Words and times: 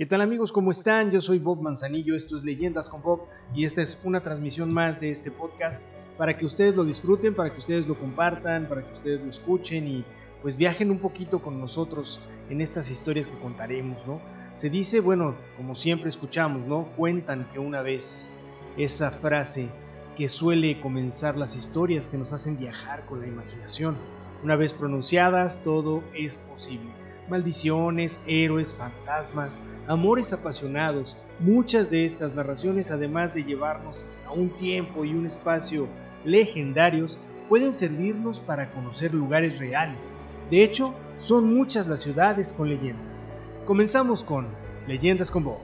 ¿Qué 0.00 0.06
tal 0.06 0.22
amigos? 0.22 0.50
¿Cómo 0.50 0.70
están? 0.70 1.10
Yo 1.10 1.20
soy 1.20 1.38
Bob 1.38 1.60
Manzanillo, 1.60 2.16
esto 2.16 2.38
es 2.38 2.42
Leyendas 2.42 2.88
con 2.88 3.02
Bob 3.02 3.26
y 3.54 3.66
esta 3.66 3.82
es 3.82 4.00
una 4.02 4.22
transmisión 4.22 4.72
más 4.72 4.98
de 4.98 5.10
este 5.10 5.30
podcast 5.30 5.92
para 6.16 6.38
que 6.38 6.46
ustedes 6.46 6.74
lo 6.74 6.84
disfruten, 6.84 7.34
para 7.34 7.52
que 7.52 7.58
ustedes 7.58 7.86
lo 7.86 7.98
compartan, 7.98 8.66
para 8.66 8.82
que 8.82 8.94
ustedes 8.94 9.20
lo 9.20 9.28
escuchen 9.28 9.86
y 9.86 10.04
pues 10.40 10.56
viajen 10.56 10.90
un 10.90 11.00
poquito 11.00 11.42
con 11.42 11.60
nosotros 11.60 12.26
en 12.48 12.62
estas 12.62 12.90
historias 12.90 13.26
que 13.28 13.38
contaremos, 13.40 14.06
¿no? 14.06 14.22
Se 14.54 14.70
dice, 14.70 15.00
bueno, 15.00 15.34
como 15.58 15.74
siempre 15.74 16.08
escuchamos, 16.08 16.66
¿no? 16.66 16.86
Cuentan 16.96 17.46
que 17.52 17.58
una 17.58 17.82
vez 17.82 18.38
esa 18.78 19.10
frase 19.10 19.68
que 20.16 20.30
suele 20.30 20.80
comenzar 20.80 21.36
las 21.36 21.56
historias 21.56 22.08
que 22.08 22.16
nos 22.16 22.32
hacen 22.32 22.56
viajar 22.56 23.04
con 23.04 23.20
la 23.20 23.26
imaginación. 23.26 23.98
Una 24.42 24.56
vez 24.56 24.72
pronunciadas, 24.72 25.62
todo 25.62 26.02
es 26.14 26.38
posible 26.38 27.09
maldiciones, 27.30 28.20
héroes, 28.26 28.74
fantasmas, 28.74 29.60
amores 29.86 30.32
apasionados. 30.32 31.16
Muchas 31.38 31.90
de 31.90 32.04
estas 32.04 32.34
narraciones, 32.34 32.90
además 32.90 33.32
de 33.32 33.44
llevarnos 33.44 34.04
hasta 34.04 34.30
un 34.30 34.50
tiempo 34.50 35.04
y 35.04 35.14
un 35.14 35.26
espacio 35.26 35.88
legendarios, 36.24 37.18
pueden 37.48 37.72
servirnos 37.72 38.40
para 38.40 38.70
conocer 38.72 39.14
lugares 39.14 39.58
reales. 39.58 40.16
De 40.50 40.62
hecho, 40.62 40.94
son 41.18 41.54
muchas 41.54 41.86
las 41.86 42.00
ciudades 42.00 42.52
con 42.52 42.68
leyendas. 42.68 43.36
Comenzamos 43.66 44.24
con 44.24 44.48
Leyendas 44.86 45.30
con 45.30 45.44
Bob. 45.44 45.60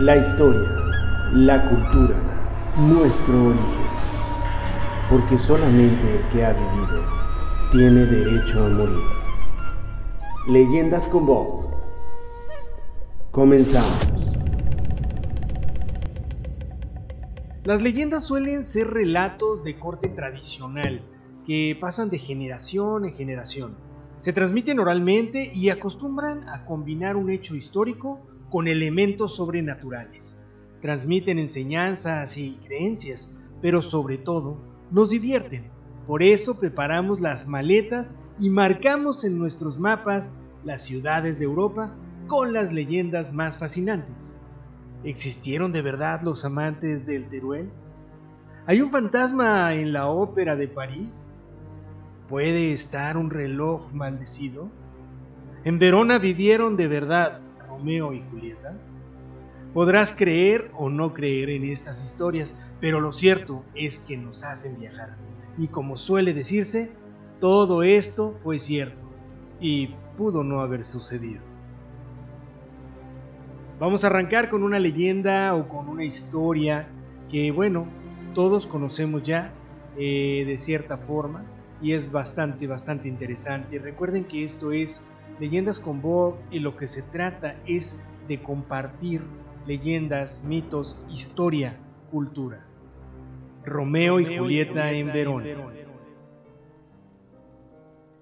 La 0.00 0.16
historia, 0.16 0.68
la 1.32 1.64
cultura, 1.64 2.16
nuestro 2.76 3.46
origen. 3.46 3.86
Porque 5.08 5.38
solamente 5.38 6.16
el 6.16 6.28
que 6.28 6.44
ha 6.44 6.52
vivido 6.52 7.04
tiene 7.70 8.04
derecho 8.04 8.66
a 8.66 8.68
morir. 8.68 9.19
Leyendas 10.50 11.06
con 11.06 11.26
Bob. 11.26 11.62
Comenzamos. 13.30 14.10
Las 17.62 17.80
leyendas 17.82 18.24
suelen 18.24 18.64
ser 18.64 18.88
relatos 18.88 19.62
de 19.62 19.78
corte 19.78 20.08
tradicional 20.08 21.02
que 21.46 21.78
pasan 21.80 22.10
de 22.10 22.18
generación 22.18 23.04
en 23.04 23.14
generación. 23.14 23.76
Se 24.18 24.32
transmiten 24.32 24.80
oralmente 24.80 25.52
y 25.54 25.68
acostumbran 25.68 26.48
a 26.48 26.64
combinar 26.64 27.14
un 27.14 27.30
hecho 27.30 27.54
histórico 27.54 28.18
con 28.50 28.66
elementos 28.66 29.36
sobrenaturales. 29.36 30.46
Transmiten 30.82 31.38
enseñanzas 31.38 32.36
y 32.36 32.56
creencias, 32.66 33.38
pero 33.62 33.82
sobre 33.82 34.18
todo 34.18 34.56
nos 34.90 35.10
divierten 35.10 35.70
por 36.10 36.24
eso 36.24 36.58
preparamos 36.58 37.20
las 37.20 37.46
maletas 37.46 38.16
y 38.40 38.50
marcamos 38.50 39.22
en 39.22 39.38
nuestros 39.38 39.78
mapas 39.78 40.42
las 40.64 40.82
ciudades 40.82 41.38
de 41.38 41.44
Europa 41.44 41.94
con 42.26 42.52
las 42.52 42.72
leyendas 42.72 43.32
más 43.32 43.56
fascinantes. 43.58 44.36
¿Existieron 45.04 45.70
de 45.70 45.82
verdad 45.82 46.22
los 46.22 46.44
amantes 46.44 47.06
del 47.06 47.28
Teruel? 47.28 47.70
¿Hay 48.66 48.80
un 48.80 48.90
fantasma 48.90 49.72
en 49.74 49.92
la 49.92 50.08
ópera 50.08 50.56
de 50.56 50.66
París? 50.66 51.32
¿Puede 52.28 52.72
estar 52.72 53.16
un 53.16 53.30
reloj 53.30 53.92
maldecido? 53.92 54.68
¿En 55.62 55.78
Verona 55.78 56.18
vivieron 56.18 56.76
de 56.76 56.88
verdad 56.88 57.40
Romeo 57.68 58.12
y 58.12 58.20
Julieta? 58.20 58.76
Podrás 59.72 60.12
creer 60.12 60.72
o 60.74 60.90
no 60.90 61.14
creer 61.14 61.50
en 61.50 61.66
estas 61.66 62.02
historias, 62.02 62.56
pero 62.80 63.00
lo 63.00 63.12
cierto 63.12 63.64
es 63.76 64.00
que 64.00 64.16
nos 64.16 64.42
hacen 64.42 64.76
viajar. 64.80 65.16
Y 65.60 65.68
como 65.68 65.98
suele 65.98 66.32
decirse, 66.32 66.90
todo 67.38 67.82
esto 67.82 68.34
fue 68.42 68.58
cierto 68.58 69.02
y 69.60 69.88
pudo 70.16 70.42
no 70.42 70.60
haber 70.60 70.84
sucedido. 70.84 71.42
Vamos 73.78 74.02
a 74.02 74.06
arrancar 74.06 74.48
con 74.48 74.62
una 74.62 74.78
leyenda 74.78 75.54
o 75.54 75.68
con 75.68 75.88
una 75.88 76.04
historia 76.04 76.88
que, 77.30 77.50
bueno, 77.50 77.86
todos 78.34 78.66
conocemos 78.66 79.22
ya 79.22 79.52
eh, 79.98 80.44
de 80.46 80.56
cierta 80.56 80.96
forma 80.96 81.44
y 81.82 81.92
es 81.92 82.10
bastante, 82.10 82.66
bastante 82.66 83.08
interesante. 83.08 83.78
Recuerden 83.78 84.24
que 84.24 84.44
esto 84.44 84.72
es 84.72 85.10
Leyendas 85.40 85.78
con 85.78 86.00
Bob 86.00 86.36
y 86.50 86.60
lo 86.60 86.74
que 86.76 86.88
se 86.88 87.02
trata 87.02 87.56
es 87.66 88.02
de 88.28 88.42
compartir 88.42 89.20
leyendas, 89.66 90.42
mitos, 90.44 91.04
historia, 91.10 91.76
cultura. 92.10 92.69
Romeo 93.64 94.20
y 94.20 94.38
Julieta 94.38 94.90
en 94.90 95.08
Verona. 95.08 95.46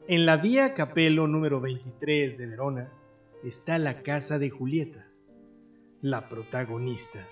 En 0.09 0.27
la 0.27 0.37
vía 0.37 0.75
Capello 0.75 1.29
número 1.29 1.61
23 1.61 2.37
de 2.37 2.47
Verona 2.47 2.93
está 3.45 3.79
la 3.79 4.03
casa 4.03 4.41
de 4.41 4.51
Julieta, 4.51 5.07
la 6.03 6.29
protagonista, 6.29 7.25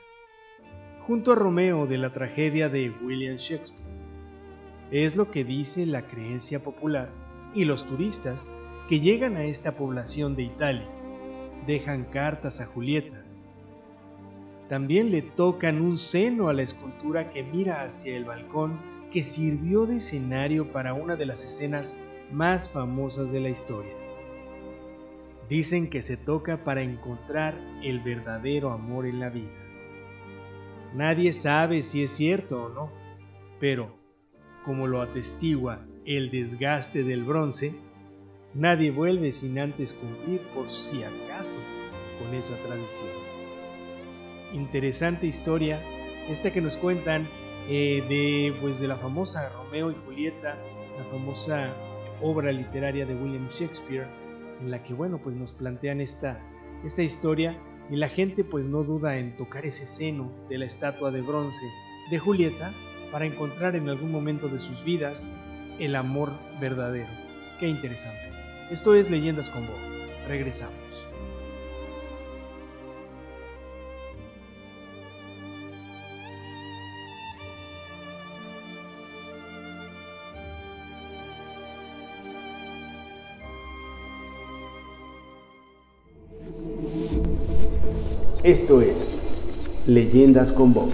junto 1.00 1.32
a 1.32 1.34
Romeo 1.34 1.88
de 1.88 1.98
la 1.98 2.12
tragedia 2.12 2.68
de 2.68 2.90
William 2.90 3.38
Shakespeare. 3.38 3.84
Es 4.92 5.16
lo 5.16 5.32
que 5.32 5.42
dice 5.42 5.84
la 5.84 6.06
creencia 6.06 6.62
popular 6.62 7.10
y 7.54 7.64
los 7.64 7.86
turistas 7.86 8.56
que 8.88 9.00
llegan 9.00 9.36
a 9.36 9.46
esta 9.46 9.76
población 9.76 10.36
de 10.36 10.44
Italia 10.44 10.88
dejan 11.66 12.04
cartas 12.04 12.60
a 12.60 12.66
Julieta 12.66 13.25
también 14.68 15.10
le 15.10 15.22
tocan 15.22 15.80
un 15.80 15.96
seno 15.96 16.48
a 16.48 16.52
la 16.52 16.62
escultura 16.62 17.30
que 17.30 17.44
mira 17.44 17.82
hacia 17.82 18.16
el 18.16 18.24
balcón 18.24 18.80
que 19.12 19.22
sirvió 19.22 19.86
de 19.86 19.96
escenario 19.96 20.72
para 20.72 20.92
una 20.92 21.14
de 21.14 21.26
las 21.26 21.44
escenas 21.44 22.04
más 22.32 22.68
famosas 22.68 23.30
de 23.30 23.40
la 23.40 23.48
historia. 23.48 23.92
Dicen 25.48 25.88
que 25.88 26.02
se 26.02 26.16
toca 26.16 26.64
para 26.64 26.82
encontrar 26.82 27.56
el 27.82 28.00
verdadero 28.00 28.72
amor 28.72 29.06
en 29.06 29.20
la 29.20 29.30
vida. 29.30 29.52
Nadie 30.94 31.32
sabe 31.32 31.82
si 31.82 32.02
es 32.02 32.10
cierto 32.10 32.64
o 32.64 32.68
no, 32.68 32.90
pero, 33.60 33.96
como 34.64 34.88
lo 34.88 35.00
atestigua 35.00 35.86
el 36.04 36.30
desgaste 36.30 37.04
del 37.04 37.22
bronce, 37.22 37.74
nadie 38.54 38.90
vuelve 38.90 39.30
sin 39.30 39.58
antes 39.60 39.94
cumplir 39.94 40.40
por 40.54 40.70
si 40.70 41.04
acaso 41.04 41.58
con 42.18 42.34
esa 42.34 42.56
tradición 42.64 43.35
interesante 44.52 45.26
historia, 45.26 45.82
esta 46.28 46.52
que 46.52 46.60
nos 46.60 46.76
cuentan 46.76 47.28
eh, 47.68 48.04
de, 48.08 48.54
pues, 48.60 48.78
de 48.78 48.88
la 48.88 48.96
famosa 48.96 49.48
Romeo 49.50 49.90
y 49.90 49.96
Julieta, 50.06 50.56
la 50.96 51.04
famosa 51.04 51.74
obra 52.20 52.52
literaria 52.52 53.06
de 53.06 53.14
William 53.14 53.48
Shakespeare, 53.48 54.06
en 54.60 54.70
la 54.70 54.82
que 54.82 54.94
bueno, 54.94 55.18
pues 55.18 55.36
nos 55.36 55.52
plantean 55.52 56.00
esta, 56.00 56.40
esta 56.84 57.02
historia 57.02 57.58
y 57.90 57.96
la 57.96 58.08
gente 58.08 58.44
pues 58.44 58.66
no 58.66 58.82
duda 58.82 59.18
en 59.18 59.36
tocar 59.36 59.66
ese 59.66 59.84
seno 59.84 60.32
de 60.48 60.58
la 60.58 60.64
estatua 60.64 61.10
de 61.10 61.20
bronce 61.20 61.64
de 62.10 62.18
Julieta 62.18 62.72
para 63.12 63.26
encontrar 63.26 63.76
en 63.76 63.88
algún 63.88 64.10
momento 64.10 64.48
de 64.48 64.58
sus 64.58 64.82
vidas 64.82 65.36
el 65.78 65.94
amor 65.94 66.32
verdadero. 66.60 67.10
Qué 67.60 67.68
interesante. 67.68 68.30
Esto 68.70 68.94
es 68.94 69.10
Leyendas 69.10 69.48
con 69.50 69.66
Bob. 69.66 69.76
Regresamos. 70.26 71.05
Esto 88.46 88.80
es 88.80 89.20
Leyendas 89.88 90.52
con 90.52 90.72
Bob. 90.72 90.92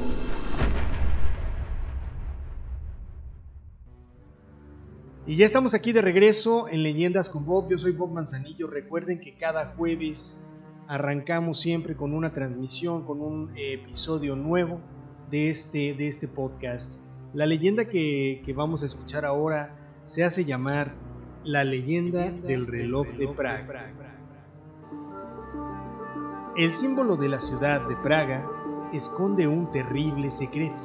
Y 5.27 5.37
ya 5.37 5.45
estamos 5.45 5.75
aquí 5.75 5.93
de 5.93 6.01
regreso 6.01 6.67
en 6.71 6.83
Leyendas 6.83 7.29
con 7.29 7.45
Bob. 7.45 7.69
Yo 7.69 7.77
soy 7.77 7.93
Bob 7.93 8.11
Manzanillo. 8.11 8.69
Recuerden 8.69 9.21
que 9.21 9.35
cada 9.35 9.75
jueves 9.77 10.47
arrancamos 10.89 11.61
siempre 11.61 11.95
con 11.95 12.15
una 12.15 12.33
transmisión, 12.33 13.05
con 13.05 13.21
un 13.21 13.51
episodio 13.55 14.35
nuevo 14.35 14.81
de 15.29 15.51
este, 15.51 15.93
de 15.93 16.09
este 16.09 16.29
podcast. 16.29 17.03
La 17.35 17.45
leyenda 17.45 17.85
que, 17.85 18.41
que 18.47 18.55
vamos 18.55 18.83
a 18.83 18.87
escuchar 18.87 19.27
ahora 19.27 19.77
se 20.07 20.25
hace 20.25 20.47
llamar 20.47 20.95
La 21.45 21.65
leyenda 21.65 22.31
del 22.31 22.67
reloj 22.67 23.09
de 23.09 23.29
Praga. 23.29 24.22
El 26.55 26.71
símbolo 26.71 27.17
de 27.17 27.31
la 27.31 27.41
ciudad 27.41 27.81
de 27.89 27.97
Praga 27.97 28.47
esconde 28.93 29.49
un 29.49 29.71
terrible 29.71 30.31
secreto. 30.31 30.85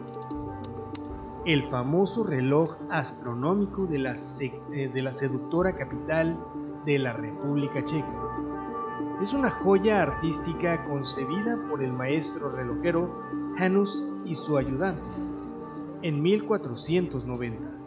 El 1.43 1.69
famoso 1.69 2.23
reloj 2.23 2.77
astronómico 2.89 3.85
de 3.85 3.99
la, 3.99 4.13
eh, 4.13 5.09
seductora 5.11 5.75
capital 5.75 6.39
de 6.85 6.99
la 6.99 7.11
República 7.11 7.83
Checa. 7.83 8.07
Es 9.21 9.33
una 9.33 9.49
joya 9.49 10.03
artística 10.03 10.85
concebida 10.85 11.59
por 11.69 11.83
el 11.83 11.91
maestro 11.91 12.49
relojero 12.49 13.13
Janus 13.57 14.05
y 14.23 14.35
su 14.35 14.55
ayudante 14.55 15.09
en 16.01 16.21
1490. 16.21 17.77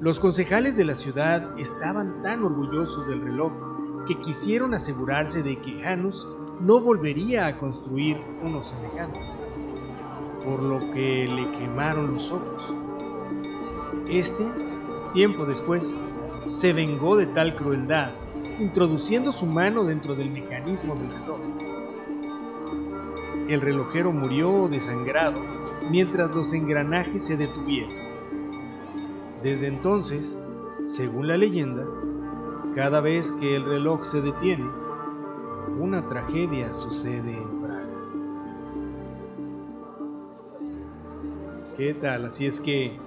Los 0.00 0.18
concejales 0.18 0.74
de 0.76 0.86
la 0.86 0.96
ciudad 0.96 1.56
estaban 1.56 2.20
tan 2.22 2.42
orgullosos 2.42 3.06
del 3.06 3.22
reloj 3.22 3.52
que 4.06 4.20
quisieron 4.20 4.74
asegurarse 4.74 5.42
de 5.42 5.58
que 5.60 5.82
Janus 5.82 6.26
no 6.60 6.80
volvería 6.80 7.46
a 7.46 7.58
construir 7.58 8.16
uno 8.42 8.62
semejante, 8.62 9.18
por 10.44 10.62
lo 10.62 10.78
que 10.92 11.26
le 11.28 11.50
quemaron 11.58 12.14
los 12.14 12.30
ojos. 12.30 12.74
Este, 14.08 14.44
tiempo 15.12 15.46
después, 15.46 15.96
se 16.46 16.72
vengó 16.72 17.16
de 17.16 17.26
tal 17.26 17.56
crueldad, 17.56 18.12
introduciendo 18.58 19.32
su 19.32 19.46
mano 19.46 19.84
dentro 19.84 20.14
del 20.14 20.30
mecanismo 20.30 20.94
del 20.94 21.10
reloj. 21.10 21.40
El 23.48 23.60
relojero 23.60 24.12
murió 24.12 24.68
desangrado 24.68 25.40
mientras 25.90 26.34
los 26.34 26.52
engranajes 26.52 27.24
se 27.24 27.36
detuvieron. 27.36 27.92
Desde 29.42 29.66
entonces, 29.66 30.38
según 30.86 31.28
la 31.28 31.36
leyenda, 31.36 31.84
cada 32.74 33.00
vez 33.00 33.32
que 33.32 33.54
el 33.54 33.64
reloj 33.64 34.02
se 34.04 34.20
detiene, 34.20 34.68
una 35.78 36.08
tragedia 36.08 36.72
sucede 36.72 37.36
en 37.36 37.60
Praga. 37.60 37.86
¿Qué 41.76 41.94
tal? 41.94 42.26
Así 42.26 42.46
es 42.46 42.60
que 42.60 42.98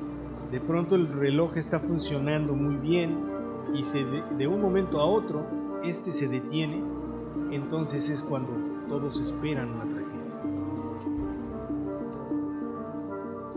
de 0.51 0.61
pronto 0.61 0.95
el 0.95 1.07
reloj 1.09 1.57
está 1.57 1.79
funcionando 1.79 2.53
muy 2.53 2.77
bien 2.77 3.17
y 3.73 3.83
se 3.83 4.05
de, 4.05 4.47
un 4.47 4.61
momento 4.61 4.99
a 5.01 5.05
otro 5.05 5.45
este 5.83 6.11
se 6.11 6.29
detiene, 6.29 6.81
entonces 7.51 8.09
es 8.09 8.21
cuando 8.21 8.53
todos 8.87 9.19
esperan 9.19 9.69
una 9.71 9.83
tragedia. 9.83 10.07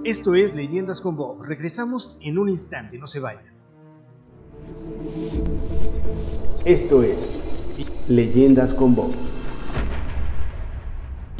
Esto 0.02 0.34
es 0.34 0.54
Leyendas 0.54 1.00
con 1.00 1.16
Bob. 1.16 1.42
Regresamos 1.42 2.18
en 2.20 2.38
un 2.38 2.48
instante, 2.48 2.98
no 2.98 3.06
se 3.06 3.20
vayan. 3.20 3.59
Esto 6.66 7.02
es 7.02 7.40
Leyendas 8.06 8.74
con 8.74 8.94
Bob. 8.94 9.12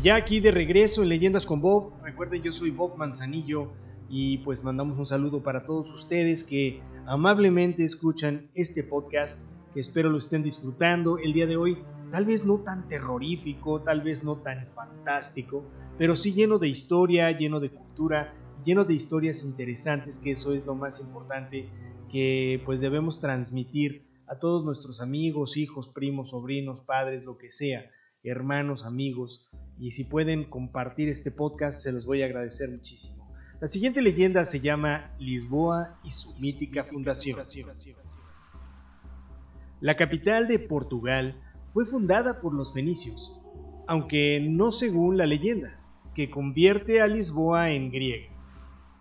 Ya 0.03 0.17
aquí 0.17 0.41
de 0.41 0.51
regreso 0.51 1.03
en 1.03 1.11
Leyendas 1.11 1.45
con 1.45 1.61
Bob, 1.61 1.93
recuerden 2.03 2.41
yo 2.43 2.53
soy 2.53 2.71
Bob 2.71 2.97
Manzanillo 2.97 3.71
y 4.09 4.39
pues 4.39 4.65
mandamos 4.65 4.99
un 4.99 5.05
saludo 5.05 5.43
para 5.43 5.67
todos 5.67 5.93
ustedes 5.93 6.43
que 6.43 6.81
amablemente 7.05 7.85
escuchan 7.85 8.49
este 8.55 8.83
podcast, 8.83 9.47
que 9.75 9.81
espero 9.81 10.09
lo 10.09 10.17
estén 10.17 10.43
disfrutando 10.43 11.19
el 11.19 11.35
día 11.35 11.47
de 11.47 11.59
hoy, 11.59 11.77
tal 12.11 12.25
vez 12.25 12.47
no 12.47 12.61
tan 12.61 12.89
terrorífico, 12.89 13.83
tal 13.83 14.01
vez 14.01 14.25
no 14.25 14.37
tan 14.37 14.69
fantástico, 14.75 15.63
pero 15.99 16.17
sí 16.17 16.33
lleno 16.33 16.59
de 16.59 16.69
historia, 16.69 17.31
lleno 17.31 17.61
de 17.61 17.69
cultura, 17.69 18.33
lleno 18.65 18.87
de 18.87 18.95
historias 18.95 19.45
interesantes, 19.45 20.19
que 20.19 20.31
eso 20.31 20.55
es 20.55 20.65
lo 20.65 20.75
más 20.75 20.99
importante 20.99 21.69
que 22.11 22.63
pues 22.65 22.81
debemos 22.81 23.21
transmitir 23.21 24.09
a 24.31 24.39
todos 24.39 24.65
nuestros 24.65 25.01
amigos, 25.01 25.57
hijos, 25.57 25.89
primos, 25.89 26.31
sobrinos, 26.31 26.83
padres, 26.83 27.25
lo 27.25 27.37
que 27.37 27.51
sea, 27.51 27.91
hermanos, 28.23 28.85
amigos. 28.85 29.51
Y 29.77 29.91
si 29.91 30.05
pueden 30.05 30.45
compartir 30.45 31.09
este 31.09 31.33
podcast, 31.33 31.83
se 31.83 31.91
los 31.91 32.07
voy 32.07 32.23
a 32.23 32.27
agradecer 32.27 32.71
muchísimo. 32.71 33.29
La 33.61 33.67
siguiente 33.67 34.01
leyenda 34.01 34.45
se 34.45 34.61
llama 34.61 35.11
Lisboa 35.19 35.99
y 36.05 36.13
su 36.13 36.33
mítica 36.37 36.85
fundación. 36.85 37.41
La 39.81 39.97
capital 39.97 40.47
de 40.47 40.61
Portugal 40.61 41.35
fue 41.67 41.85
fundada 41.85 42.41
por 42.41 42.55
los 42.55 42.73
fenicios, 42.73 43.43
aunque 43.89 44.39
no 44.49 44.71
según 44.71 45.19
la 45.19 45.27
leyenda, 45.27 45.77
que 46.15 46.31
convierte 46.31 47.01
a 47.01 47.09
Lisboa 47.09 47.73
en 47.73 47.91
griega. 47.91 48.29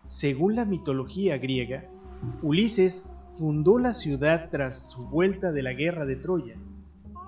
Según 0.08 0.56
la 0.56 0.66
mitología 0.66 1.38
griega, 1.38 1.88
Ulises 2.42 3.14
fundó 3.40 3.80
la 3.80 3.94
ciudad 3.94 4.50
tras 4.52 4.90
su 4.92 5.08
vuelta 5.08 5.54
de 5.54 5.64
la 5.64 5.72
guerra 5.72 6.06
de 6.06 6.18
Troya. 6.18 6.56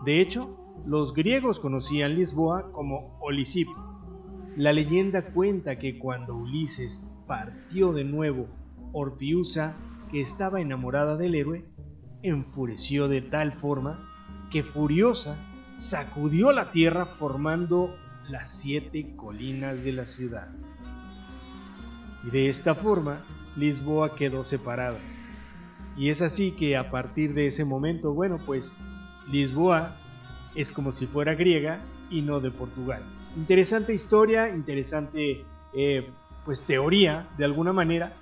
De 0.03 0.19
hecho, 0.19 0.57
los 0.85 1.13
griegos 1.13 1.61
conocían 1.61 2.15
Lisboa 2.15 2.73
como 2.73 3.17
Olisipo. 3.21 3.73
La 4.57 4.73
leyenda 4.73 5.21
cuenta 5.31 5.79
que 5.79 5.97
cuando 5.97 6.35
Ulises 6.35 7.09
partió 7.27 7.93
de 7.93 8.03
nuevo, 8.03 8.47
Orpiusa, 8.91 9.77
que 10.11 10.19
estaba 10.19 10.59
enamorada 10.59 11.15
del 11.15 11.33
héroe, 11.33 11.63
enfureció 12.23 13.07
de 13.07 13.21
tal 13.21 13.53
forma 13.53 13.97
que 14.51 14.63
furiosa 14.63 15.37
sacudió 15.77 16.51
la 16.51 16.71
tierra 16.71 17.05
formando 17.05 17.95
las 18.27 18.51
siete 18.51 19.15
colinas 19.15 19.85
de 19.85 19.93
la 19.93 20.05
ciudad. 20.05 20.49
Y 22.25 22.31
de 22.31 22.49
esta 22.49 22.75
forma, 22.75 23.21
Lisboa 23.55 24.13
quedó 24.13 24.43
separada. 24.43 24.99
Y 25.97 26.09
es 26.09 26.21
así 26.21 26.51
que 26.51 26.77
a 26.77 26.89
partir 26.89 27.33
de 27.33 27.47
ese 27.47 27.65
momento, 27.65 28.13
bueno, 28.13 28.37
pues 28.45 28.75
Lisboa 29.29 29.97
es 30.55 30.71
como 30.71 30.91
si 30.91 31.05
fuera 31.05 31.35
griega 31.35 31.81
y 32.09 32.21
no 32.21 32.39
de 32.39 32.51
Portugal. 32.51 33.03
Interesante 33.35 33.93
historia, 33.93 34.49
interesante 34.49 35.45
eh, 35.73 36.09
pues 36.45 36.61
teoría 36.63 37.27
de 37.37 37.45
alguna 37.45 37.73
manera. 37.73 38.13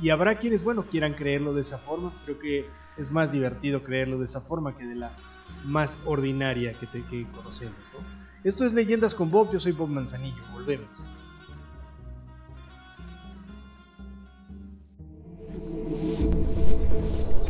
Y 0.00 0.10
habrá 0.10 0.38
quienes, 0.38 0.64
bueno, 0.64 0.84
quieran 0.84 1.14
creerlo 1.14 1.52
de 1.52 1.60
esa 1.60 1.78
forma. 1.78 2.12
Creo 2.24 2.38
que 2.38 2.66
es 2.96 3.10
más 3.10 3.32
divertido 3.32 3.82
creerlo 3.82 4.18
de 4.18 4.24
esa 4.24 4.40
forma 4.40 4.76
que 4.76 4.86
de 4.86 4.94
la 4.94 5.12
más 5.64 6.02
ordinaria 6.06 6.72
que, 6.72 6.86
te, 6.86 7.02
que 7.04 7.26
conocemos. 7.32 7.76
Esto 8.44 8.64
es 8.64 8.72
Leyendas 8.72 9.14
con 9.14 9.30
Bob, 9.30 9.52
yo 9.52 9.60
soy 9.60 9.72
Bob 9.72 9.88
Manzanillo, 9.88 10.42
volvemos. 10.52 11.10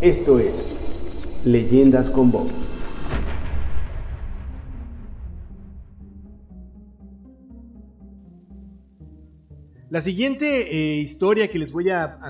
Esto 0.01 0.39
es 0.39 0.79
Leyendas 1.45 2.09
con 2.09 2.31
Bob. 2.31 2.47
La 9.91 10.01
siguiente 10.01 10.71
eh, 10.71 11.01
historia 11.01 11.49
que 11.51 11.59
les 11.59 11.73
voy 11.73 11.91
a, 11.91 12.21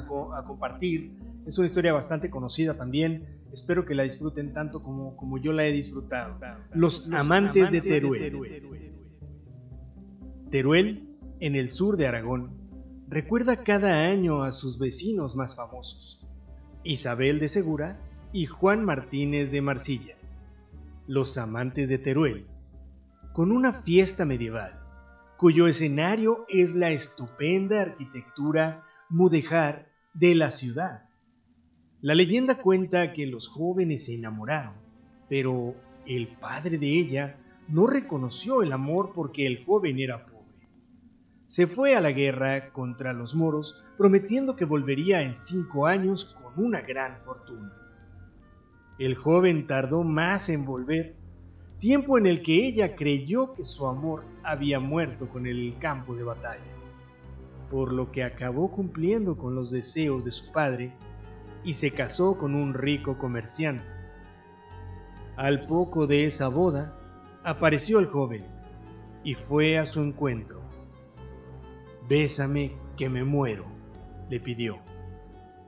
compartir 0.47 1.12
es 1.47 1.59
una 1.59 1.67
historia 1.67 1.93
bastante 1.93 2.31
conocida 2.31 2.75
también. 2.75 3.43
Espero 3.53 3.85
que 3.85 3.94
la 3.94 4.05
disfruten 4.05 4.55
tanto 4.55 4.82
como, 4.82 5.14
como 5.14 5.37
yo 5.37 5.53
la 5.53 5.67
he 5.67 5.73
disfrutado. 5.73 6.38
Los, 6.73 7.11
amantes, 7.12 7.71
de 7.71 7.82
Teruel. 7.82 8.62
Teruel, 10.50 11.06
en 11.41 11.55
el 11.55 11.69
sur 11.69 11.99
de 11.99 12.06
Aragón, 12.06 12.56
recuerda 13.09 13.62
cada 13.62 14.06
año 14.06 14.43
a 14.43 14.53
sus 14.53 14.79
vecinos 14.79 15.37
más 15.37 15.55
famosos. 15.55 16.18
Isabel 16.88 17.38
de 17.38 17.49
Segura 17.49 18.00
y 18.32 18.46
Juan 18.46 18.82
Martínez 18.82 19.50
de 19.50 19.61
Marcilla, 19.61 20.14
los 21.06 21.37
amantes 21.37 21.90
de 21.90 21.99
Teruel, 21.99 22.46
con 23.35 23.52
una 23.52 23.75
fiesta 23.75 24.25
medieval, 24.25 24.81
cuyo 25.37 25.66
escenario 25.66 26.47
es 26.49 26.75
la 26.75 26.90
estupenda 26.90 27.83
arquitectura 27.83 28.87
mudéjar 29.11 29.92
de 30.14 30.35
la 30.35 30.50
ciudad. 30.50 31.11
La 32.00 32.14
leyenda 32.14 32.57
cuenta 32.57 33.12
que 33.12 33.26
los 33.26 33.49
jóvenes 33.49 34.07
se 34.07 34.14
enamoraron, 34.14 34.76
pero 35.28 35.75
el 36.07 36.28
padre 36.38 36.78
de 36.78 36.88
ella 36.88 37.37
no 37.68 37.87
reconoció 37.87 38.62
el 38.62 38.73
amor 38.73 39.12
porque 39.14 39.47
el 39.47 39.62
joven 39.62 39.99
era 39.99 40.25
pobre. 40.25 40.38
Se 41.49 41.67
fue 41.67 41.97
a 41.97 42.02
la 42.02 42.12
guerra 42.12 42.73
contra 42.73 43.14
los 43.14 43.35
moros 43.35 43.83
prometiendo 43.97 44.55
que 44.55 44.67
volvería 44.67 45.23
en 45.23 45.35
cinco 45.35 45.87
años 45.87 46.38
una 46.59 46.83
gran 46.83 47.19
fortuna. 47.19 47.73
El 48.99 49.14
joven 49.14 49.67
tardó 49.67 50.05
más 50.05 50.50
en 50.50 50.67
volver, 50.67 51.17
tiempo 51.78 52.19
en 52.19 52.26
el 52.26 52.43
que 52.43 52.67
ella 52.67 52.97
creyó 52.97 53.55
que 53.55 53.64
su 53.64 53.87
amor 53.87 54.25
había 54.43 54.78
muerto 54.78 55.26
con 55.31 55.47
el 55.47 55.75
campo 55.78 56.14
de 56.14 56.25
batalla, 56.25 56.61
por 57.71 57.95
lo 57.95 58.12
que 58.12 58.25
acabó 58.25 58.71
cumpliendo 58.71 59.38
con 59.38 59.55
los 59.55 59.71
deseos 59.71 60.26
de 60.26 60.33
su 60.33 60.52
padre 60.52 60.93
y 61.64 61.73
se 61.73 61.93
casó 61.93 62.37
con 62.37 62.55
un 62.55 62.75
rico 62.75 63.17
comerciante. 63.17 63.87
Al 65.37 65.67
poco 65.67 66.07
de 66.07 66.26
esa 66.26 66.49
boda, 66.49 66.95
apareció 67.43 68.00
el 68.00 68.07
joven 68.07 68.45
y 69.23 69.35
fue 69.35 69.78
a 69.78 69.87
su 69.87 70.02
encuentro. 70.02 70.58
Bésame 72.09 72.73
que 72.97 73.09
me 73.09 73.25
muero, 73.25 73.67
le 74.31 74.41
pidió 74.41 74.79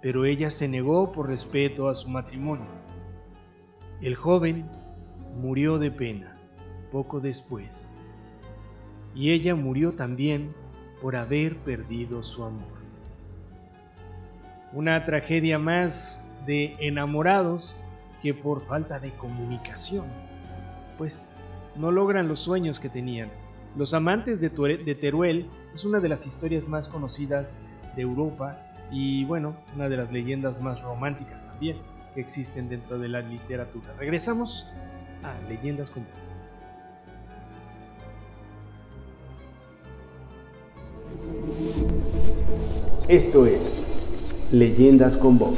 pero 0.01 0.25
ella 0.25 0.51
se 0.51 0.69
negó 0.69 1.13
por 1.13 1.29
respeto 1.29 1.89
a 1.89 1.95
su 1.95 2.09
matrimonio. 2.09 2.67
El 4.01 4.15
joven 4.15 4.69
murió 5.37 5.79
de 5.79 5.91
pena 5.91 6.37
poco 6.91 7.21
después, 7.21 7.91
y 9.15 9.31
ella 9.31 9.55
murió 9.55 9.93
también 9.93 10.55
por 11.03 11.17
haber 11.17 11.57
perdido 11.59 12.23
su 12.23 12.45
amor. 12.45 12.81
Una 14.73 15.05
tragedia 15.05 15.59
más 15.59 16.29
de 16.47 16.77
enamorados 16.81 17.85
que 18.23 18.35
por 18.35 18.61
falta 18.61 18.99
de 19.01 19.13
comunicación, 19.13 20.07
pues 20.97 21.35
no 21.77 21.91
logran 21.91 22.29
los 22.29 22.41
sueños 22.41 22.81
que 22.81 22.89
tenían. 22.89 23.31
Los 23.77 23.95
amantes 23.95 24.41
de, 24.41 24.50
Teruel 24.95 25.49
es 25.73 25.85
una 25.85 26.00
de 26.00 26.09
las 26.09 26.27
historias 26.27 26.69
más 26.69 26.89
conocidas 26.89 27.59
de 27.95 28.03
Europa 28.03 28.61
y 28.91 29.25
bueno, 29.25 29.57
una 29.75 29.89
de 29.89 29.97
las 29.97 30.11
leyendas 30.11 30.61
más 30.61 30.83
románticas 30.83 31.47
también 31.47 31.77
que 32.15 32.21
existen 32.21 32.69
dentro 32.69 32.99
de 32.99 33.09
la 33.09 33.21
literatura. 33.21 33.95
Regresamos 33.99 34.67
a 35.23 35.49
Leyendas 35.49 35.91
con 35.91 36.05
Esto 43.09 43.47
es 43.47 43.85
Leyendas 44.50 45.17
con 45.17 45.39
Bob. 45.39 45.57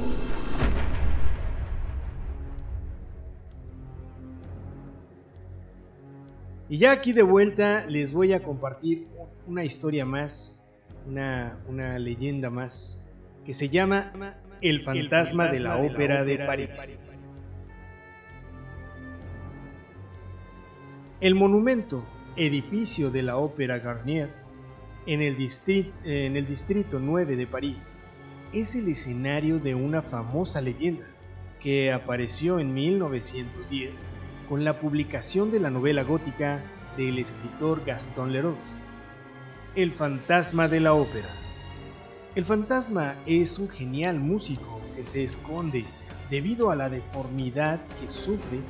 Y 6.72 6.78
ya 6.78 6.92
aquí 6.92 7.12
de 7.12 7.22
vuelta 7.22 7.84
les 7.84 8.14
voy 8.14 8.32
a 8.32 8.42
compartir 8.42 9.06
una 9.46 9.62
historia 9.62 10.06
más, 10.06 10.66
una, 11.06 11.58
una 11.68 11.98
leyenda 11.98 12.48
más, 12.48 13.06
que 13.44 13.52
se 13.52 13.68
llama 13.68 14.10
El 14.62 14.82
fantasma, 14.82 15.48
de, 15.48 15.60
la 15.60 15.76
ópera 15.76 16.24
de, 16.24 16.38
París. 16.38 17.30
El 21.20 21.34
monumento, 21.34 22.06
edificio 22.36 23.10
de 23.10 23.22
la 23.22 23.36
Ópera 23.36 23.78
Garnier, 23.78 24.30
en 25.04 25.20
el, 25.20 25.36
distrito, 25.36 25.92
en 26.06 26.38
el 26.38 26.46
distrito 26.46 26.98
9 26.98 27.36
de 27.36 27.46
París, 27.46 27.92
es 28.54 28.74
el 28.76 28.88
escenario 28.88 29.58
de 29.58 29.74
una 29.74 30.00
famosa 30.00 30.62
leyenda 30.62 31.04
que 31.60 31.92
apareció 31.92 32.58
en 32.58 32.72
1910 32.72 34.06
con 34.52 34.64
la 34.64 34.78
publicación 34.78 35.50
de 35.50 35.58
la 35.58 35.70
novela 35.70 36.02
gótica 36.02 36.60
del 36.98 37.18
escritor 37.18 37.82
Gaston 37.86 38.34
Leroux, 38.34 38.58
El 39.74 39.92
fantasma 39.92 40.68
de 40.68 40.78
la 40.78 40.92
ópera. 40.92 41.30
El 42.34 42.44
fantasma 42.44 43.14
es 43.24 43.58
un 43.58 43.70
genial 43.70 44.20
músico 44.20 44.78
que 44.94 45.06
se 45.06 45.24
esconde 45.24 45.86
debido 46.28 46.70
a 46.70 46.76
la 46.76 46.90
deformidad 46.90 47.80
que 47.98 48.10
sufre 48.10 48.60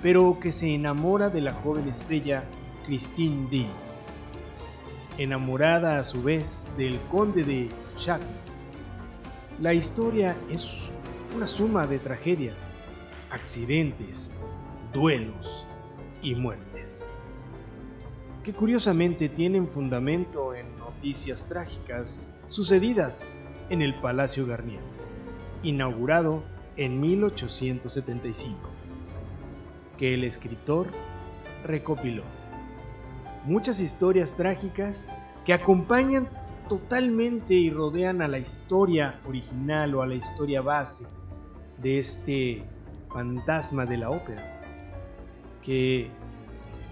pero 0.00 0.38
que 0.40 0.52
se 0.52 0.72
enamora 0.72 1.28
de 1.28 1.40
la 1.40 1.54
joven 1.54 1.88
estrella 1.88 2.44
Christine 2.86 3.48
Dean, 3.50 3.72
enamorada 5.18 5.98
a 5.98 6.04
su 6.04 6.22
vez 6.22 6.68
del 6.76 7.00
conde 7.10 7.42
de 7.42 7.68
Chatham. 7.96 8.28
La 9.60 9.74
historia 9.74 10.36
es 10.52 10.88
una 11.34 11.48
suma 11.48 11.88
de 11.88 11.98
tragedias, 11.98 12.70
accidentes, 13.32 14.30
duelos 14.96 15.66
y 16.22 16.34
muertes, 16.34 17.12
que 18.42 18.54
curiosamente 18.54 19.28
tienen 19.28 19.68
fundamento 19.68 20.54
en 20.54 20.74
noticias 20.78 21.44
trágicas 21.44 22.34
sucedidas 22.48 23.38
en 23.68 23.82
el 23.82 23.94
Palacio 23.96 24.46
Garnier, 24.46 24.80
inaugurado 25.62 26.42
en 26.78 26.98
1875 26.98 28.56
que 29.98 30.14
el 30.14 30.24
escritor 30.24 30.86
recopiló. 31.66 32.22
Muchas 33.44 33.80
historias 33.80 34.34
trágicas 34.34 35.14
que 35.44 35.52
acompañan 35.52 36.26
totalmente 36.70 37.52
y 37.52 37.68
rodean 37.68 38.22
a 38.22 38.28
la 38.28 38.38
historia 38.38 39.20
original 39.28 39.94
o 39.94 40.00
a 40.00 40.06
la 40.06 40.14
historia 40.14 40.62
base 40.62 41.06
de 41.82 41.98
este 41.98 42.64
fantasma 43.12 43.84
de 43.84 43.98
la 43.98 44.08
ópera, 44.08 44.55
que 45.66 46.08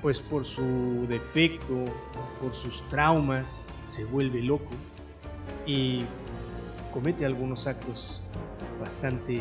pues 0.02 0.20
por 0.20 0.44
su 0.44 1.06
defecto, 1.08 1.84
por 2.42 2.54
sus 2.54 2.86
traumas, 2.90 3.62
se 3.86 4.04
vuelve 4.04 4.42
loco 4.42 4.68
y 5.64 6.00
comete 6.92 7.24
algunos 7.24 7.66
actos 7.66 8.22
bastante 8.80 9.40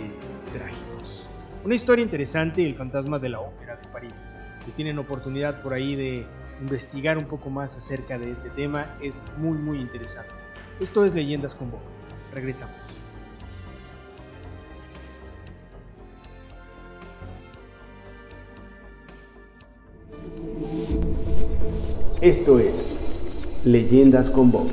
trágicos. 0.54 1.28
Una 1.66 1.76
historia 1.76 2.04
interesante, 2.04 2.66
El 2.66 2.76
fantasma 2.76 3.20
de 3.20 3.30
la 3.30 3.42
ópera 3.42 3.76
de 3.76 3.88
París. 3.90 4.32
Si 4.64 4.72
tienen 4.72 5.00
oportunidad 5.00 5.62
por 5.62 5.74
ahí 5.74 5.96
de 5.96 6.26
investigar 6.62 7.18
un 7.18 7.26
poco 7.26 7.50
más 7.50 7.76
acerca 7.76 8.18
de 8.18 8.32
este 8.32 8.50
tema, 8.52 8.86
es 9.02 9.22
muy 9.38 9.58
muy 9.58 9.80
interesante. 9.80 10.32
Esto 10.80 11.04
es 11.04 11.14
Leyendas 11.14 11.56
con 11.56 11.72
Bob. 11.72 11.82
Regresamos. 12.34 12.76
Esto 22.24 22.58
es 22.58 22.98
Leyendas 23.66 24.30
con 24.30 24.50
Bob. 24.50 24.70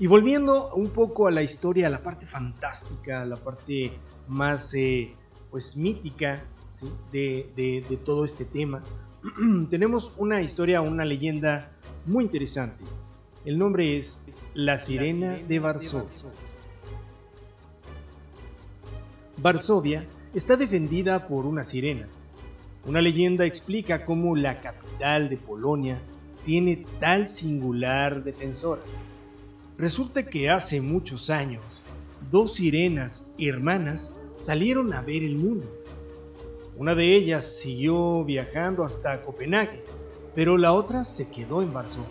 Y 0.00 0.08
volviendo 0.08 0.74
un 0.74 0.90
poco 0.90 1.28
a 1.28 1.30
la 1.30 1.44
historia, 1.44 1.86
a 1.86 1.90
la 1.90 2.02
parte 2.02 2.26
fantástica, 2.26 3.22
a 3.22 3.26
la 3.26 3.36
parte 3.36 3.92
más 4.26 4.74
eh, 4.74 5.14
pues 5.52 5.76
mítica 5.76 6.42
de, 7.12 7.48
de, 7.54 7.96
todo 8.04 8.24
este 8.24 8.44
tema, 8.44 8.82
tenemos 9.70 10.10
una 10.16 10.42
historia, 10.42 10.80
una 10.80 11.04
leyenda 11.04 11.70
muy 12.06 12.24
interesante. 12.24 12.82
El 13.44 13.56
nombre 13.56 13.96
es 13.96 14.48
La 14.54 14.80
Sirena, 14.80 15.36
de 15.36 15.60
Varsovia. 15.60 16.08
Varsovia 19.36 20.04
está 20.34 20.56
defendida 20.56 21.26
por 21.26 21.46
una 21.46 21.64
sirena. 21.64 22.08
Una 22.86 23.02
leyenda 23.02 23.44
explica 23.44 24.04
cómo 24.04 24.36
la 24.36 24.60
capital 24.60 25.28
de 25.28 25.36
Polonia 25.36 26.00
tiene 26.44 26.84
tal 26.98 27.28
singular 27.28 28.22
defensora. 28.22 28.82
Resulta 29.76 30.26
que 30.26 30.48
hace 30.48 30.80
muchos 30.80 31.30
años, 31.30 31.82
dos 32.30 32.54
sirenas 32.54 33.32
hermanas 33.38 34.20
salieron 34.36 34.92
a 34.92 35.02
ver 35.02 35.22
el 35.22 35.36
mundo. 35.36 35.66
Una 36.76 36.94
de 36.94 37.14
ellas 37.14 37.44
siguió 37.46 38.24
viajando 38.24 38.84
hasta 38.84 39.22
Copenhague, 39.22 39.84
pero 40.34 40.56
la 40.56 40.72
otra 40.72 41.04
se 41.04 41.30
quedó 41.30 41.62
en 41.62 41.72
Varsovia. 41.72 42.08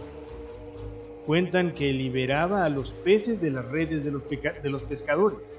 Cuentan 1.26 1.74
que 1.74 1.94
liberaba 1.94 2.66
a 2.66 2.70
los 2.70 2.94
peces 2.94 3.40
de 3.40 3.52
las 3.52 3.66
redes 3.66 4.04
de 4.04 4.12
los, 4.12 4.24
de 4.30 4.70
los 4.70 4.84
pescadores. 4.84 5.56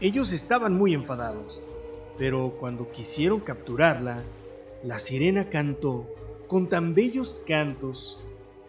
Ellos 0.00 0.32
estaban 0.32 0.74
muy 0.74 0.94
enfadados, 0.94 1.60
pero 2.18 2.54
cuando 2.60 2.88
quisieron 2.92 3.40
capturarla, 3.40 4.22
la 4.84 5.00
sirena 5.00 5.50
cantó 5.50 6.06
con 6.46 6.68
tan 6.68 6.94
bellos 6.94 7.44
cantos 7.44 8.24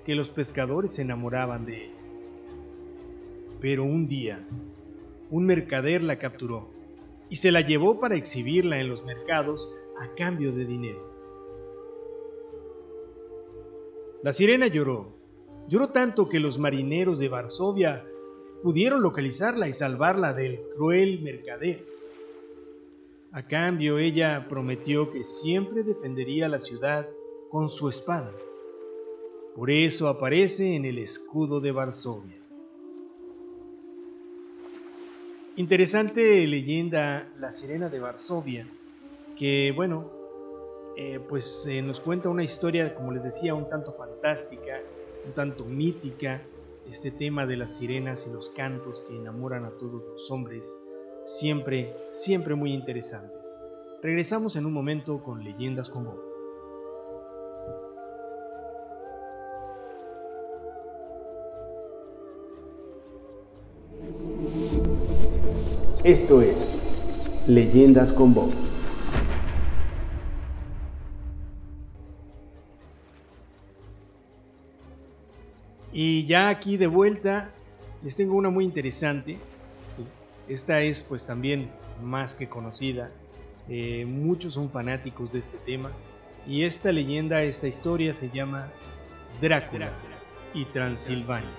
que 0.06 0.16
los 0.16 0.32
pescadores 0.32 0.92
se 0.94 1.04
enamoraban 1.04 1.68
de 1.68 1.86
ella. 1.86 1.94
Pero 3.62 3.84
un 3.84 4.08
día, 4.08 4.44
un 5.30 5.46
mercader 5.46 6.02
la 6.02 6.18
capturó 6.18 6.70
y 7.30 7.36
se 7.36 7.52
la 7.52 7.62
llevó 7.62 8.00
para 8.00 8.16
exhibirla 8.16 8.80
en 8.80 8.90
los 8.90 9.06
mercados 9.06 9.78
a 10.00 10.16
cambio 10.16 10.52
de 10.52 10.66
dinero. 10.66 11.14
La 14.24 14.34
sirena 14.34 14.66
lloró, 14.66 15.14
lloró 15.68 15.90
tanto 15.90 16.28
que 16.28 16.40
los 16.40 16.58
marineros 16.58 17.20
de 17.20 17.30
Varsovia 17.30 18.04
pudieron 18.64 19.02
localizarla 19.02 19.68
y 19.68 19.74
salvarla 19.74 20.34
del 20.34 20.60
cruel 20.76 21.22
mercader. 21.22 21.86
A 23.32 23.46
cambio, 23.48 24.00
ella 24.00 24.48
prometió 24.50 25.12
que 25.12 25.24
siempre 25.24 25.84
defendería 25.84 26.50
la 26.50 26.60
ciudad 26.60 27.08
con 27.50 27.70
su 27.70 27.88
espada. 27.90 28.34
Por 29.56 29.70
eso 29.70 30.08
aparece 30.08 30.76
en 30.76 30.86
el 30.86 30.98
escudo 30.98 31.60
de 31.60 31.72
Varsovia. 31.72 32.38
Interesante 35.56 36.48
leyenda 36.48 37.34
La 37.38 37.52
Sirena 37.52 37.90
de 37.90 38.00
Varsovia, 38.00 38.66
que 39.38 39.74
bueno, 39.76 40.10
eh, 40.96 41.20
pues 41.28 41.68
nos 41.84 42.00
cuenta 42.00 42.30
una 42.30 42.44
historia, 42.44 42.96
como 42.96 43.12
les 43.12 43.24
decía, 43.24 43.54
un 43.54 43.70
tanto 43.70 43.92
fantástica, 43.92 44.80
un 45.26 45.34
tanto 45.34 45.66
mítica, 45.66 46.42
este 46.90 47.12
tema 47.12 47.46
de 47.46 47.56
las 47.56 47.78
sirenas 47.78 48.26
y 48.28 48.34
los 48.34 48.50
cantos 48.50 49.02
que 49.08 49.16
enamoran 49.16 49.64
a 49.64 49.72
todos 49.78 50.04
los 50.04 50.32
hombres, 50.32 50.76
siempre, 51.26 51.96
siempre 52.12 52.56
muy 52.56 52.74
interesantes. 52.74 53.60
Regresamos 54.02 54.56
en 54.56 54.66
un 54.66 54.74
momento 54.74 55.22
con 55.22 55.44
Leyendas 55.44 55.90
con 55.90 56.06
Bob. 56.06 56.20
Esto 66.04 66.42
es 66.42 66.80
Leyendas 67.48 68.14
con 68.14 68.34
Bob. 68.34 68.52
Y 76.02 76.24
ya 76.24 76.48
aquí 76.48 76.78
de 76.78 76.88
vuelta 76.88 77.52
les 78.02 78.16
tengo 78.16 78.38
una 78.38 78.50
muy 78.50 78.64
interesante. 78.64 79.38
Esta 80.48 80.80
es 80.80 81.04
pues 81.04 81.26
también 81.26 81.70
más 82.02 82.36
que 82.36 82.48
conocida. 82.48 83.12
Eh, 83.68 84.06
muchos 84.08 84.54
son 84.54 84.70
fanáticos 84.70 85.34
de 85.34 85.40
este 85.40 85.58
tema. 85.58 85.92
Y 86.48 86.64
esta 86.64 86.94
leyenda, 86.94 87.44
esta 87.44 87.68
historia 87.68 88.14
se 88.14 88.30
llama 88.30 88.72
Drácula 89.42 89.92
y 90.54 90.64
Transilvania. 90.64 91.50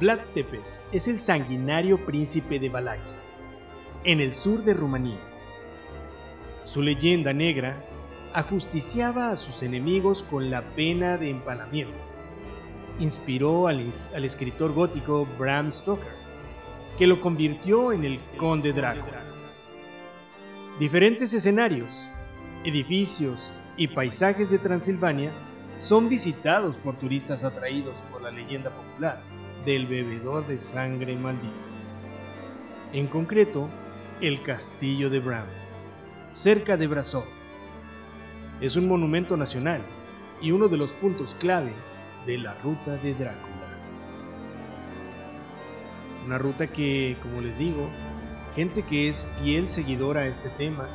Vlad 0.00 0.20
Tepes 0.32 0.80
es 0.90 1.06
el 1.06 1.20
sanguinario 1.20 2.02
príncipe 2.06 2.58
de 2.58 2.70
Valaki, 2.70 3.02
en 4.04 4.22
el 4.22 4.32
sur 4.32 4.64
de 4.64 4.72
Rumanía. 4.72 5.20
Su 6.64 6.80
leyenda 6.80 7.34
negra 7.34 7.84
ajusticiaba 8.34 9.30
a 9.30 9.36
sus 9.36 9.62
enemigos 9.62 10.24
con 10.24 10.50
la 10.50 10.62
pena 10.74 11.16
de 11.16 11.30
empalamiento. 11.30 11.96
Inspiró 12.98 13.68
al, 13.68 13.90
al 14.14 14.24
escritor 14.24 14.72
gótico 14.72 15.26
Bram 15.38 15.70
Stoker, 15.70 16.12
que 16.98 17.06
lo 17.06 17.20
convirtió 17.20 17.92
en 17.92 18.04
el 18.04 18.20
conde 18.36 18.72
Drácula. 18.72 19.22
Diferentes 20.80 21.32
escenarios, 21.32 22.10
edificios 22.64 23.52
y 23.76 23.86
paisajes 23.86 24.50
de 24.50 24.58
Transilvania 24.58 25.30
son 25.78 26.08
visitados 26.08 26.76
por 26.78 26.96
turistas 26.96 27.44
atraídos 27.44 27.96
por 28.10 28.22
la 28.22 28.32
leyenda 28.32 28.70
popular 28.70 29.22
del 29.64 29.86
bebedor 29.86 30.46
de 30.46 30.58
sangre 30.58 31.16
maldito. 31.16 31.66
En 32.92 33.06
concreto, 33.06 33.68
el 34.20 34.42
castillo 34.42 35.08
de 35.08 35.20
Bram, 35.20 35.46
cerca 36.32 36.76
de 36.76 36.88
Brasov. 36.88 37.33
Es 38.64 38.76
un 38.76 38.88
monumento 38.88 39.36
nacional 39.36 39.82
y 40.40 40.50
uno 40.50 40.68
de 40.68 40.78
los 40.78 40.92
puntos 40.92 41.34
clave 41.34 41.74
de 42.24 42.38
la 42.38 42.54
ruta 42.62 42.96
de 42.96 43.12
Drácula. 43.12 43.68
Una 46.24 46.38
ruta 46.38 46.66
que, 46.66 47.14
como 47.22 47.42
les 47.42 47.58
digo, 47.58 47.90
gente 48.56 48.82
que 48.82 49.10
es 49.10 49.22
fiel 49.38 49.68
seguidora 49.68 50.22
a 50.22 50.28
este 50.28 50.48
tema, 50.48 50.88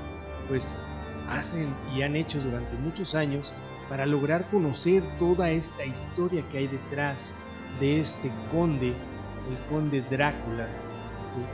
pues 0.47 0.83
hacen 1.29 1.71
y 1.95 2.01
han 2.01 2.15
hecho 2.15 2.41
durante 2.41 2.75
muchos 2.77 3.13
años 3.13 3.53
para 3.87 4.07
lograr 4.07 4.49
conocer 4.49 5.03
toda 5.19 5.51
esta 5.51 5.85
historia 5.85 6.43
que 6.49 6.57
hay 6.57 6.67
detrás 6.69 7.35
de 7.79 7.99
este 7.99 8.31
conde, 8.51 8.95
el 9.47 9.69
conde 9.69 10.01
Drácula, 10.09 10.67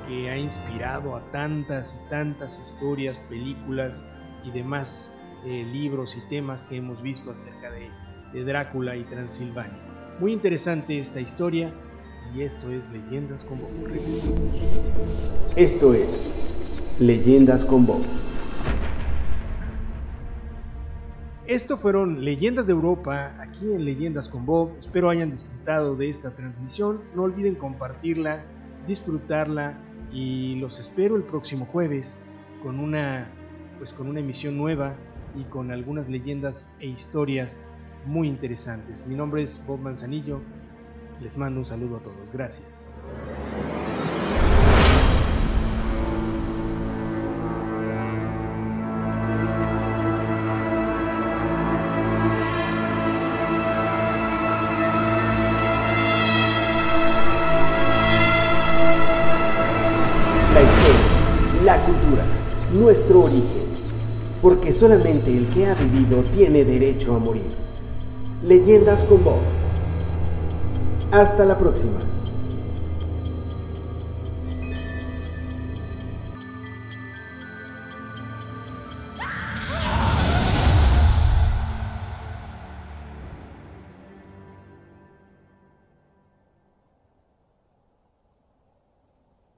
que 0.07 0.29
ha 0.29 0.37
inspirado 0.37 1.17
a 1.17 1.31
tantas 1.33 2.01
y 2.01 2.09
tantas 2.09 2.57
historias, 2.57 3.19
películas 3.27 4.13
y 4.45 4.51
demás 4.51 5.19
eh, 5.45 5.63
libros 5.63 6.17
y 6.17 6.27
temas 6.27 6.63
que 6.63 6.77
hemos 6.77 7.01
visto 7.01 7.31
acerca 7.31 7.69
de, 7.71 7.89
de 8.33 8.43
Drácula 8.43 8.95
y 8.95 9.03
Transilvania. 9.03 9.77
Muy 10.19 10.33
interesante 10.33 10.99
esta 10.99 11.21
historia 11.21 11.71
y 12.33 12.41
esto 12.41 12.71
es 12.71 12.89
Leyendas 12.91 13.43
con 13.43 13.59
Bob. 13.59 13.69
Esto 15.55 15.93
es 15.93 16.31
Leyendas 16.99 17.63
con 17.63 17.85
Bob. 17.85 18.01
Esto 21.45 21.77
fueron 21.77 22.25
Leyendas 22.25 22.65
de 22.65 22.73
Europa 22.73 23.35
aquí 23.39 23.71
en 23.71 23.85
Leyendas 23.85 24.27
con 24.27 24.45
Bob. 24.47 24.71
Espero 24.79 25.11
hayan 25.11 25.31
disfrutado 25.31 25.95
de 25.95 26.09
esta 26.09 26.31
transmisión. 26.31 27.01
No 27.13 27.21
olviden 27.21 27.53
compartirla, 27.53 28.43
disfrutarla 28.87 29.77
y 30.11 30.55
los 30.55 30.79
espero 30.79 31.15
el 31.15 31.23
próximo 31.23 31.67
jueves 31.67 32.27
con 32.63 32.79
una 32.79 33.29
pues 33.77 33.93
con 33.93 34.07
una 34.07 34.21
emisión 34.21 34.57
nueva 34.57 34.95
y 35.35 35.43
con 35.43 35.71
algunas 35.71 36.09
leyendas 36.09 36.75
e 36.79 36.87
historias 36.87 37.65
muy 38.05 38.27
interesantes. 38.27 39.05
Mi 39.07 39.15
nombre 39.15 39.43
es 39.43 39.65
Bob 39.65 39.79
Manzanillo. 39.79 40.41
Les 41.21 41.37
mando 41.37 41.59
un 41.59 41.65
saludo 41.65 41.97
a 41.97 41.99
todos. 41.99 42.31
Gracias. 42.31 42.93
nuestro 62.85 63.21
origen, 63.23 63.64
porque 64.41 64.71
solamente 64.71 65.35
el 65.35 65.47
que 65.47 65.67
ha 65.67 65.73
vivido 65.75 66.23
tiene 66.31 66.63
derecho 66.63 67.15
a 67.15 67.19
morir. 67.19 67.53
Leyendas 68.43 69.03
con 69.03 69.23
Bob. 69.23 69.39
Hasta 71.11 71.45
la 71.45 71.57
próxima. 71.57 72.14